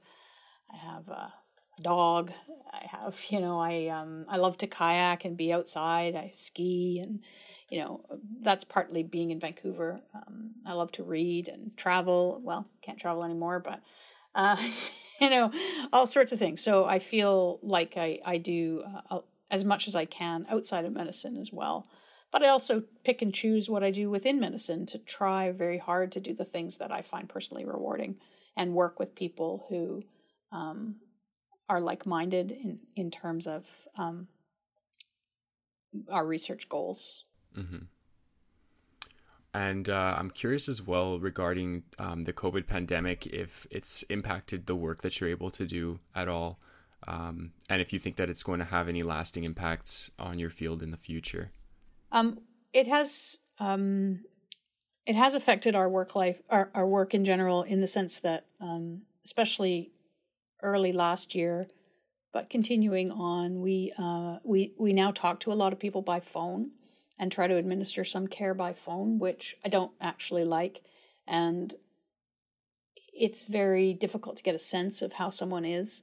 [0.73, 1.09] i have
[1.83, 2.33] dog.
[2.73, 6.15] I have you know i um i love to kayak and be outside.
[6.15, 7.21] I ski and
[7.69, 8.05] you know
[8.41, 10.01] that's partly being in vancouver.
[10.15, 12.41] Um, i love to read and travel.
[12.43, 13.81] Well can't travel anymore but
[14.35, 14.57] uh
[15.21, 15.51] you know
[15.93, 16.61] all sorts of things.
[16.61, 20.93] So i feel like i i do uh, as much as I can outside of
[20.93, 21.87] medicine as well.
[22.33, 26.11] But I also pick and choose what I do within medicine to try very hard
[26.13, 28.17] to do the things that I find personally rewarding
[28.57, 30.03] and work with people who
[30.51, 30.97] um,
[31.69, 34.29] are like minded in, in terms of um,
[36.11, 37.25] our research goals.
[37.57, 37.85] Mm-hmm.
[39.55, 44.77] And uh, I'm curious as well regarding um, the COVID pandemic, if it's impacted the
[44.77, 46.59] work that you're able to do at all
[47.07, 50.51] um, and if you think that it's going to have any lasting impacts on your
[50.51, 51.51] field in the future.
[52.13, 52.41] Um,
[52.73, 53.39] it has.
[53.59, 54.21] Um,
[55.07, 58.47] it has affected our work life, our, our work in general, in the sense that,
[58.61, 59.93] um, especially
[60.63, 61.69] early last year,
[62.33, 66.21] but continuing on, we uh, we we now talk to a lot of people by
[66.21, 66.71] phone
[67.19, 70.83] and try to administer some care by phone, which I don't actually like,
[71.27, 71.75] and
[73.19, 76.03] it's very difficult to get a sense of how someone is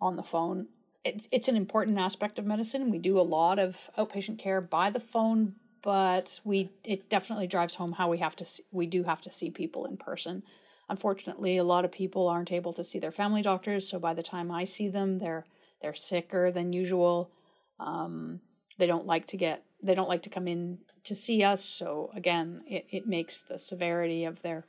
[0.00, 0.68] on the phone.
[1.04, 2.90] It's it's an important aspect of medicine.
[2.90, 7.76] We do a lot of outpatient care by the phone, but we it definitely drives
[7.76, 10.42] home how we have to see, we do have to see people in person.
[10.90, 14.24] Unfortunately, a lot of people aren't able to see their family doctors, so by the
[14.24, 15.46] time I see them, they're
[15.80, 17.30] they're sicker than usual.
[17.78, 18.40] Um,
[18.76, 22.10] they don't like to get they don't like to come in to see us, so
[22.14, 24.64] again, it, it makes the severity of their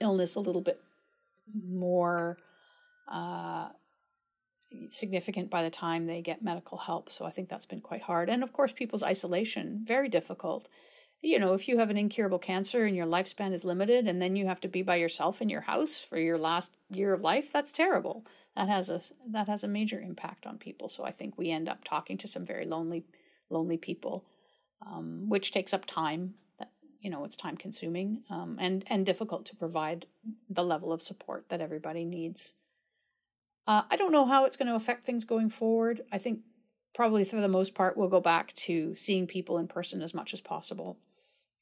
[0.00, 0.80] illness a little bit
[1.64, 2.36] more
[3.06, 3.68] uh,
[4.88, 7.10] significant by the time they get medical help.
[7.10, 8.28] So I think that's been quite hard.
[8.28, 10.68] And of course, people's isolation, very difficult.
[11.24, 14.36] You know, if you have an incurable cancer and your lifespan is limited and then
[14.36, 17.50] you have to be by yourself in your house for your last year of life,
[17.50, 18.26] that's terrible.
[18.54, 20.90] That has a that has a major impact on people.
[20.90, 23.04] So I think we end up talking to some very lonely
[23.48, 24.26] lonely people,
[24.86, 26.34] um, which takes up time.
[26.58, 30.04] That you know, it's time consuming um, and and difficult to provide
[30.50, 32.52] the level of support that everybody needs.
[33.66, 36.02] Uh, I don't know how it's going to affect things going forward.
[36.12, 36.40] I think
[36.94, 40.34] probably for the most part we'll go back to seeing people in person as much
[40.34, 40.98] as possible.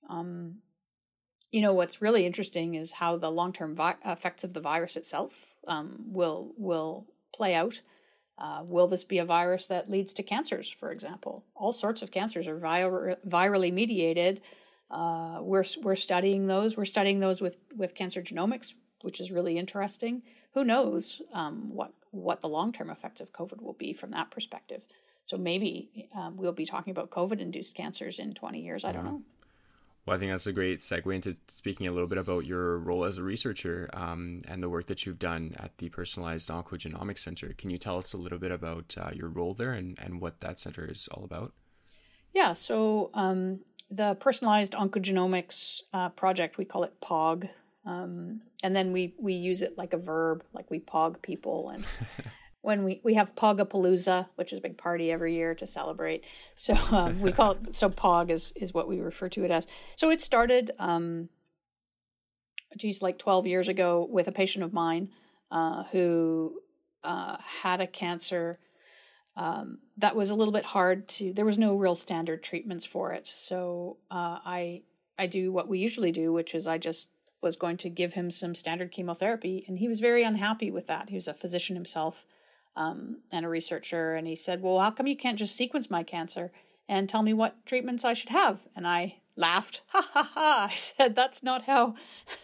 [0.08, 0.56] Um,
[1.50, 4.96] you know what's really interesting is how the long term vi- effects of the virus
[4.96, 7.80] itself um, will will play out.
[8.38, 11.44] Uh, will this be a virus that leads to cancers, for example?
[11.54, 14.40] All sorts of cancers are vir- virally mediated.
[14.90, 16.76] Uh, we're we're studying those.
[16.76, 20.22] We're studying those with with cancer genomics, which is really interesting
[20.54, 24.30] who knows um, what what the long term effects of COVID will be from that
[24.30, 24.84] perspective.
[25.24, 28.84] So maybe um, we'll be talking about COVID induced cancers in 20 years.
[28.84, 29.22] I don't know.
[30.04, 33.04] Well, I think that's a great segue into speaking a little bit about your role
[33.04, 37.54] as a researcher um, and the work that you've done at the Personalized Oncogenomics Center.
[37.56, 40.40] Can you tell us a little bit about uh, your role there and, and what
[40.40, 41.52] that center is all about?
[42.34, 43.60] Yeah, so um,
[43.90, 47.48] the Personalized Oncogenomics uh, project, we call it POG,
[47.84, 51.70] um, and then we we use it like a verb, like we pog people.
[51.70, 51.84] And
[52.62, 56.24] when we we have Pogapalooza, which is a big party every year to celebrate.
[56.54, 59.66] So um, we call it so Pog is is what we refer to it as.
[59.96, 61.28] So it started, um,
[62.78, 65.10] geez, like twelve years ago with a patient of mine
[65.50, 66.60] uh, who
[67.02, 68.58] uh, had a cancer.
[69.34, 71.32] Um, that was a little bit hard to.
[71.32, 74.82] There was no real standard treatments for it, so uh, I
[75.18, 78.30] I do what we usually do, which is I just was going to give him
[78.30, 81.08] some standard chemotherapy, and he was very unhappy with that.
[81.08, 82.24] He was a physician himself
[82.76, 86.02] um, and a researcher, and he said, "Well, how come you can't just sequence my
[86.02, 86.52] cancer
[86.88, 90.68] and tell me what treatments I should have?" And I laughed, ha ha ha.
[90.70, 91.94] I said, "That's not how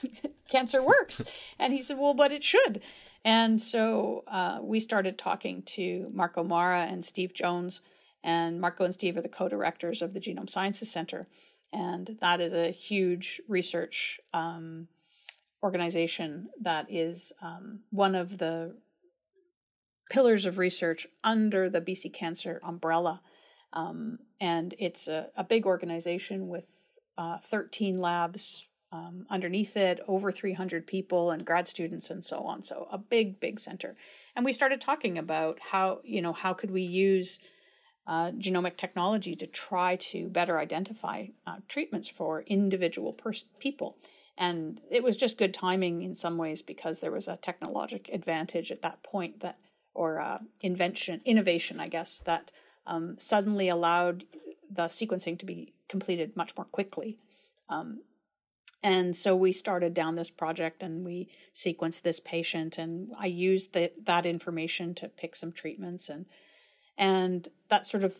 [0.51, 1.23] cancer works."
[1.59, 2.81] and he said, "Well, but it should."
[3.25, 7.83] And so uh, we started talking to Marco Marra and Steve Jones,
[8.23, 11.27] and Marco and Steve are the co-directors of the Genome Sciences Center
[11.73, 14.88] and that is a huge research um,
[15.62, 18.75] organization that is um, one of the
[20.11, 23.21] pillars of research under the BC Cancer umbrella.
[23.73, 30.31] Um, and it's a, a, big organization with uh, 13 labs um, underneath it, over
[30.33, 32.62] 300 people and grad students and so on.
[32.62, 33.94] So a big, big center.
[34.35, 37.40] And we started talking about how, you know, how could we use
[38.09, 43.99] uh, genomic technology to try to better identify uh, treatments for individual pers- people.
[44.38, 48.73] And it was just good timing in some ways because there was a technologic advantage
[48.73, 49.59] at that point that,
[49.94, 52.51] or uh, invention, innovation, I guess, that
[52.87, 54.24] um, suddenly allowed
[54.70, 57.18] the sequencing to be completed much more quickly.
[57.68, 58.03] Um,
[58.83, 63.72] and so we started down this project and we sequenced this patient and I used
[63.72, 66.27] the, that information to pick some treatments and
[66.96, 68.18] and that sort of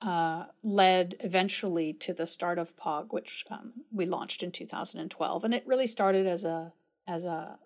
[0.00, 5.54] uh, led eventually to the start of POG, which um, we launched in 2012, and
[5.54, 6.72] it really started as a
[7.06, 7.58] as a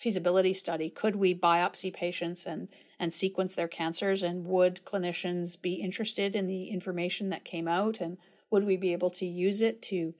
[0.00, 0.88] feasibility study.
[0.88, 6.46] Could we biopsy patients and and sequence their cancers, and would clinicians be interested in
[6.46, 8.18] the information that came out, and
[8.50, 10.14] would we be able to use it to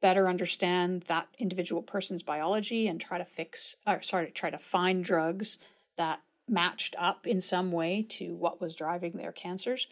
[0.00, 5.04] better understand that individual person's biology and try to fix, or sorry, try to find
[5.04, 5.58] drugs
[5.96, 9.86] that matched up in some way to what was driving their cancers.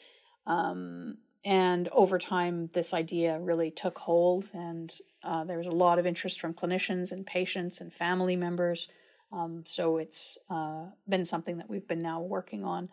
[0.46, 4.92] Um, and over time, this idea really took hold, and
[5.22, 8.88] uh, there was a lot of interest from clinicians and patients and family members.
[9.32, 12.88] Um, so it's uh, been something that we've been now working on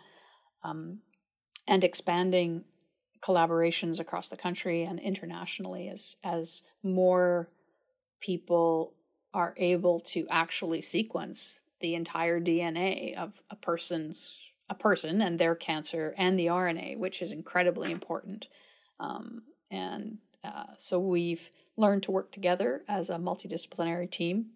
[0.63, 0.99] um,
[1.67, 2.65] and expanding
[3.21, 7.49] collaborations across the country and internationally as as more
[8.19, 8.93] people
[9.33, 15.55] are able to actually sequence the entire DNA of a person's a person and their
[15.55, 18.47] cancer and the RNA, which is incredibly important.
[18.99, 24.47] Um, and uh, so we've learned to work together as a multidisciplinary team.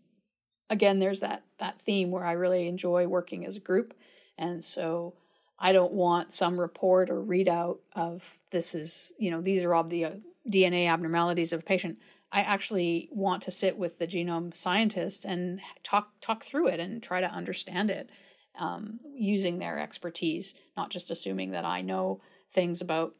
[0.70, 3.94] Again, there's that that theme where I really enjoy working as a group,
[4.38, 5.16] and so
[5.58, 9.84] I don't want some report or readout of this is you know these are all
[9.84, 10.12] the uh,
[10.48, 12.00] DNA abnormalities of a patient.
[12.32, 17.02] I actually want to sit with the genome scientist and talk talk through it and
[17.02, 18.10] try to understand it
[18.58, 23.16] um, using their expertise, not just assuming that I know things about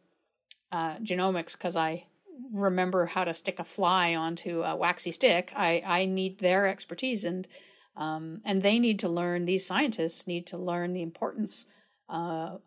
[0.72, 2.06] uh, genomics because I
[2.52, 5.52] remember how to stick a fly onto a waxy stick.
[5.56, 7.48] I, I need their expertise and
[7.96, 9.44] um, and they need to learn.
[9.44, 11.66] These scientists need to learn the importance
[12.08, 12.58] uh,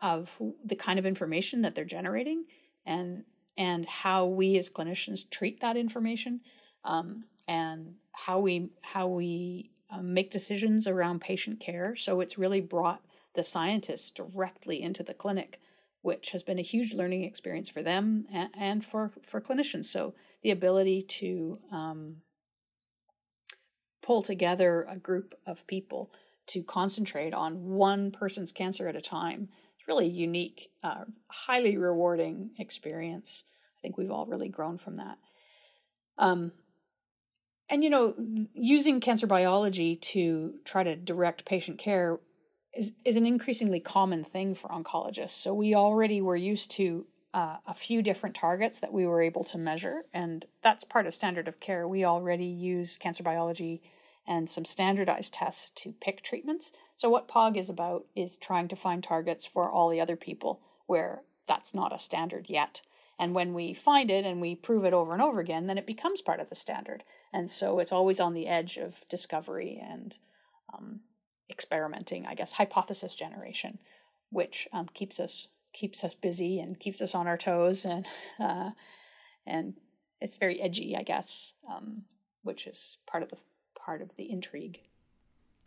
[0.00, 2.44] of the kind of information that they're generating
[2.86, 3.24] and
[3.56, 6.40] and how we as clinicians treat that information
[6.84, 11.94] um, and how we how we uh, make decisions around patient care.
[11.96, 13.02] So it's really brought
[13.34, 15.60] the scientists directly into the clinic,
[16.02, 18.26] which has been a huge learning experience for them
[18.56, 19.86] and, for for clinicians.
[19.86, 22.16] So the ability to um,
[24.02, 26.12] pull together a group of people
[26.48, 29.48] to concentrate on one person's cancer at a time
[29.80, 33.44] it's really unique, uh, highly rewarding experience.
[33.78, 35.16] I think we've all really grown from that.
[36.18, 36.52] Um,
[37.70, 38.14] and you know,
[38.52, 42.20] using cancer biology to try to direct patient care
[42.74, 45.30] is is an increasingly common thing for oncologists.
[45.30, 49.44] So we already were used to uh, a few different targets that we were able
[49.44, 51.86] to measure, and that's part of standard of care.
[51.86, 53.82] We already use cancer biology
[54.26, 56.72] and some standardized tests to pick treatments.
[56.94, 60.60] So what POG is about is trying to find targets for all the other people
[60.86, 62.82] where that's not a standard yet.
[63.18, 65.86] And when we find it and we prove it over and over again, then it
[65.86, 67.02] becomes part of the standard.
[67.32, 70.16] And so it's always on the edge of discovery and
[70.72, 71.00] um,
[71.50, 73.78] experimenting, I guess, hypothesis generation,
[74.30, 78.06] which um, keeps us keeps us busy and keeps us on our toes, and
[78.40, 78.70] uh,
[79.46, 79.74] and
[80.20, 82.02] it's very edgy, I guess, um,
[82.42, 83.36] which is part of the
[83.78, 84.80] part of the intrigue.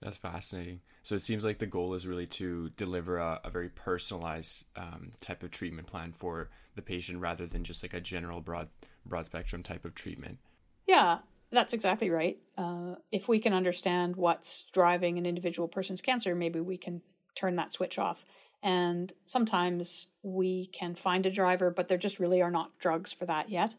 [0.01, 0.81] That's fascinating.
[1.01, 5.11] So it seems like the goal is really to deliver a, a very personalized um,
[5.21, 8.67] type of treatment plan for the patient rather than just like a general broad
[9.05, 10.39] broad spectrum type of treatment.
[10.87, 11.19] Yeah,
[11.53, 12.37] that's exactly right.
[12.57, 17.01] Uh, if we can understand what's driving an individual person's cancer, maybe we can
[17.35, 18.25] turn that switch off.
[18.61, 23.25] And sometimes we can find a driver, but there just really are not drugs for
[23.25, 23.75] that yet.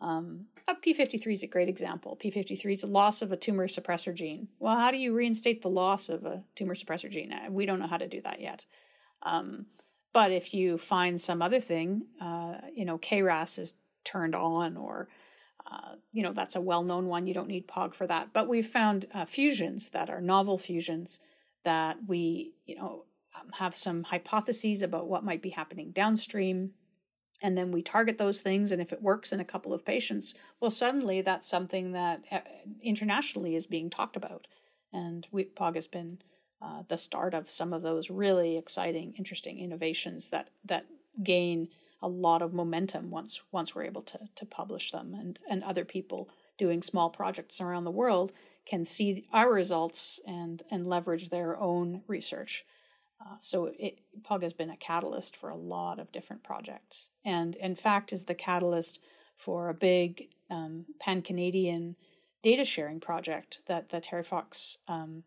[0.00, 2.18] Um, P53 is a great example.
[2.22, 4.48] P53 is a loss of a tumor suppressor gene.
[4.58, 7.32] Well, how do you reinstate the loss of a tumor suppressor gene?
[7.32, 8.64] Uh, we don't know how to do that yet.
[9.22, 9.66] Um,
[10.12, 15.08] but if you find some other thing, uh, you know, KRAS is turned on, or
[15.70, 17.26] uh, you know, that's a well-known one.
[17.26, 18.32] You don't need POG for that.
[18.32, 21.20] But we've found uh, fusions that are novel fusions
[21.64, 23.04] that we, you know,
[23.34, 26.72] um, have some hypotheses about what might be happening downstream
[27.42, 30.34] and then we target those things and if it works in a couple of patients
[30.60, 32.38] well suddenly that's something that uh,
[32.80, 34.46] internationally is being talked about
[34.92, 36.18] and we, pog has been
[36.62, 40.86] uh, the start of some of those really exciting interesting innovations that that
[41.22, 41.68] gain
[42.04, 45.14] a lot of momentum once once we're able to to publish them.
[45.14, 46.28] And and other people
[46.58, 48.32] doing small projects around the world
[48.66, 52.64] can see our results and and leverage their own research.
[53.24, 57.56] Uh, so it, POG has been a catalyst for a lot of different projects, and
[57.56, 59.00] in fact is the catalyst
[59.36, 61.96] for a big um, pan Canadian
[62.42, 65.24] data sharing project that the Terry Fox um,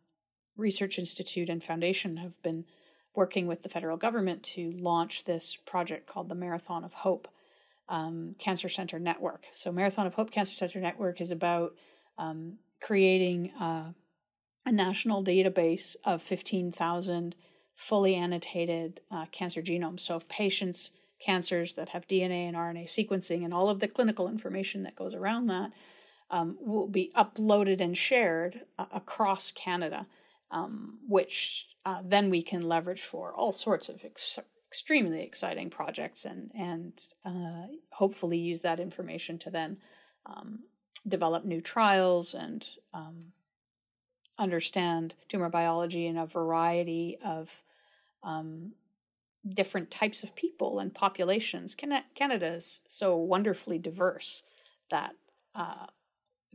[0.55, 2.65] Research Institute and Foundation have been
[3.17, 7.27] working with the federal government to launch this project called the Marathon of Hope
[7.89, 9.45] um, Cancer Center Network.
[9.53, 11.73] So, Marathon of Hope Cancer Center Network is about
[12.19, 13.93] um, creating uh,
[14.67, 17.35] a national database of 15,000
[17.73, 20.01] fully annotated uh, cancer genomes.
[20.01, 24.27] So, if patients' cancers that have DNA and RNA sequencing and all of the clinical
[24.27, 25.71] information that goes around that
[26.29, 30.05] um, will be uploaded and shared uh, across Canada,
[30.51, 36.25] um, which uh, then we can leverage for all sorts of ex- extremely exciting projects
[36.25, 39.77] and and uh, hopefully use that information to then
[40.25, 40.59] um,
[41.07, 43.33] develop new trials and um,
[44.37, 47.63] understand tumor biology in a variety of
[48.23, 48.73] um,
[49.47, 51.75] different types of people and populations.
[51.75, 54.43] Canada is so wonderfully diverse
[54.91, 55.15] that
[55.55, 55.87] uh,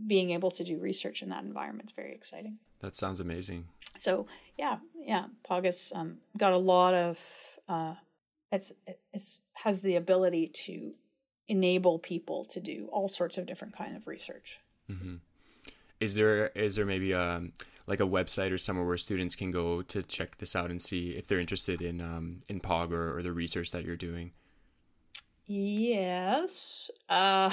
[0.06, 2.58] being able to do research in that environment is very exciting.
[2.80, 3.66] That sounds amazing.
[3.96, 4.26] So
[4.58, 7.18] yeah, yeah, POG has um, got a lot of
[7.68, 7.94] uh,
[8.50, 8.72] it's
[9.12, 10.92] it's has the ability to
[11.48, 14.58] enable people to do all sorts of different kind of research.
[14.90, 15.16] Mm-hmm.
[16.00, 17.42] Is there is there maybe a
[17.86, 21.10] like a website or somewhere where students can go to check this out and see
[21.10, 24.32] if they're interested in um, in POG or, or the research that you're doing?
[25.46, 26.90] Yes.
[27.08, 27.50] Uh,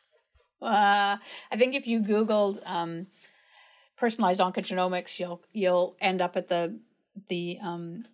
[0.62, 1.16] uh,
[1.50, 3.06] I think if you Googled um,
[4.02, 6.76] personalized oncogenomics, you'll you'll end up at the
[7.28, 8.04] the um,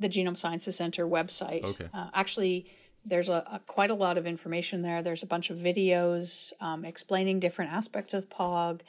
[0.00, 1.64] the Genome Sciences Center website.
[1.64, 1.88] Okay.
[1.94, 2.66] Uh, actually,
[3.04, 5.00] there's a, a, quite a lot of information there.
[5.00, 8.82] There's a bunch of videos um, explaining different aspects of POG.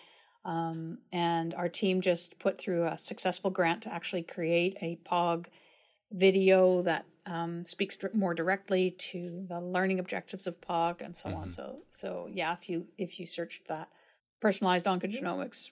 [0.43, 5.47] Um, and our team just put through a successful grant to actually create a POG
[6.11, 11.41] video that um, speaks more directly to the learning objectives of POG and so mm-hmm.
[11.41, 11.49] on.
[11.49, 13.88] So, so yeah, if you if you searched that,
[14.41, 15.69] personalized oncogenomics,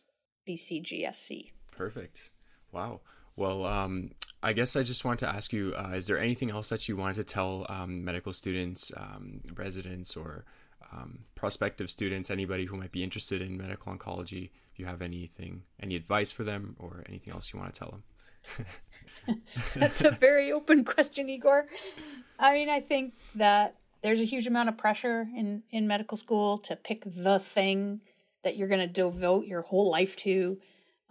[0.48, 1.52] BCGSC.
[1.72, 2.30] Perfect.
[2.72, 3.02] Wow.
[3.36, 4.12] Well, um,
[4.44, 6.98] I guess I just want to ask you: uh, Is there anything else that you
[6.98, 10.46] wanted to tell um, medical students, um, residents, or
[10.92, 14.50] um, prospective students, anybody who might be interested in medical oncology?
[14.74, 17.92] If you have anything, any advice for them, or anything else you want to tell
[17.92, 19.38] them?
[19.76, 21.68] That's a very open question, Igor.
[22.40, 26.58] I mean, I think that there's a huge amount of pressure in in medical school
[26.60, 28.02] to pick the thing
[28.44, 30.58] that you're going to devote your whole life to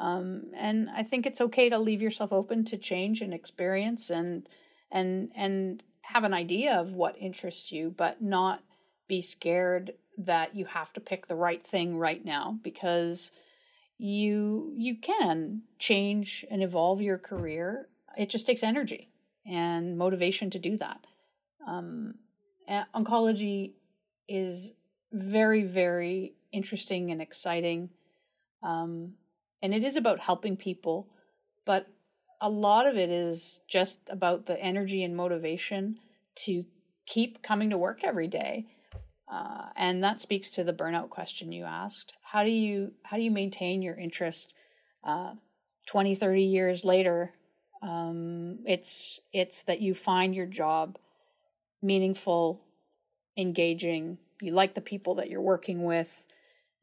[0.01, 4.49] um, and I think it's okay to leave yourself open to change and experience and
[4.91, 8.65] and and have an idea of what interests you, but not
[9.07, 13.31] be scared that you have to pick the right thing right now because
[13.99, 17.89] you you can change and evolve your career.
[18.17, 19.11] It just takes energy
[19.47, 21.07] and motivation to do that.
[21.69, 22.15] Um,
[22.95, 23.75] oncology
[24.27, 24.73] is
[25.13, 27.91] very very interesting and exciting.
[28.63, 29.15] Um,
[29.63, 31.09] and it is about helping people,
[31.65, 31.87] but
[32.41, 35.99] a lot of it is just about the energy and motivation
[36.35, 36.65] to
[37.07, 38.67] keep coming to work every day.
[39.31, 42.15] Uh, and that speaks to the burnout question you asked.
[42.23, 44.55] How do you how do you maintain your interest
[45.05, 45.35] uh,
[45.87, 47.33] 20, 30 years later?
[47.83, 50.99] Um, it's it's that you find your job
[51.83, 52.61] meaningful,
[53.37, 54.19] engaging.
[54.41, 56.27] You like the people that you're working with,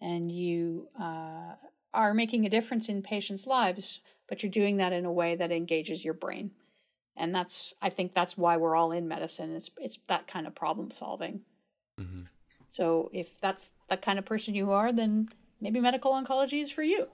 [0.02, 1.56] and you uh,
[1.94, 5.52] are making a difference in patients' lives, but you're doing that in a way that
[5.52, 6.52] engages your brain.
[7.16, 9.56] And that's, I think that's why we're all in medicine.
[9.56, 11.42] It's, it's that kind of problem solving.
[12.00, 12.24] Mm-hmm.
[12.70, 15.30] So if that's the kind of person you are, then
[15.60, 17.08] maybe medical oncology is for you.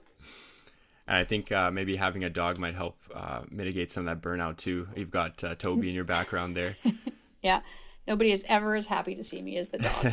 [1.06, 4.26] And I think uh, maybe having a dog might help uh, mitigate some of that
[4.26, 4.88] burnout too.
[4.96, 6.76] You've got uh, Toby in your background there.
[7.42, 7.60] yeah.
[8.06, 10.12] Nobody is ever as happy to see me as the dog.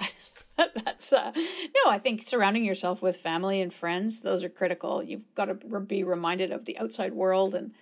[0.84, 5.02] that's uh, no i think surrounding yourself with family and friends those are critical.
[5.02, 7.72] You've got to be reminded of the outside world and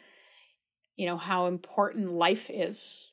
[0.96, 3.10] you know how important life is.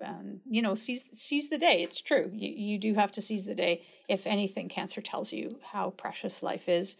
[0.00, 2.30] And you know seize seize the day it's true.
[2.34, 3.84] You, you do have to seize the day.
[4.08, 6.96] If anything cancer tells you how precious life is.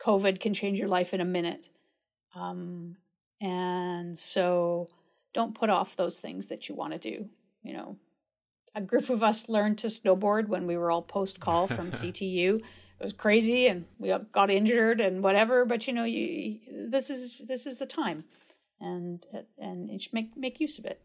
[0.00, 1.68] Covid can change your life in a minute.
[2.34, 2.96] Um
[3.40, 4.86] and so
[5.34, 7.28] don't put off those things that you want to do
[7.62, 7.96] you know
[8.74, 12.56] a group of us learned to snowboard when we were all post call from CTU.
[12.56, 15.64] It was crazy, and we got injured and whatever.
[15.64, 18.24] But you know, you this is this is the time,
[18.80, 19.24] and
[19.58, 21.00] and you should make make use of it.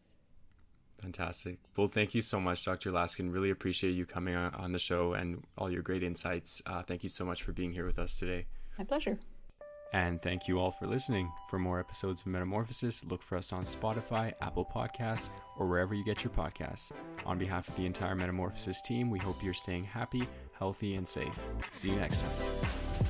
[1.00, 1.58] Fantastic.
[1.76, 2.90] Well, thank you so much, Dr.
[2.90, 3.32] Laskin.
[3.32, 6.62] Really appreciate you coming on the show and all your great insights.
[6.64, 8.46] Uh, thank you so much for being here with us today.
[8.78, 9.18] My pleasure.
[9.94, 11.30] And thank you all for listening.
[11.46, 16.04] For more episodes of Metamorphosis, look for us on Spotify, Apple Podcasts, or wherever you
[16.04, 16.90] get your podcasts.
[17.24, 20.26] On behalf of the entire Metamorphosis team, we hope you're staying happy,
[20.58, 21.38] healthy, and safe.
[21.70, 23.03] See you next time.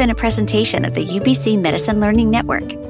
[0.00, 2.89] Been a presentation of the UBC Medicine Learning Network.